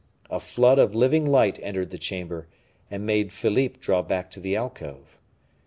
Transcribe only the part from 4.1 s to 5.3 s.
to the alcove.